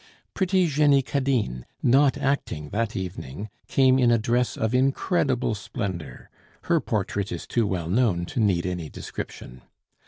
[0.33, 6.31] Pretty Jenny Cadine, not acting that evening, came in a dress of incredible splendor;
[6.63, 9.61] her portrait is too well known to need any description.